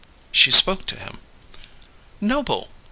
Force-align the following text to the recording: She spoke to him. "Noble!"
She 0.31 0.49
spoke 0.49 0.87
to 0.87 0.95
him. 0.95 1.19
"Noble!" 2.19 2.71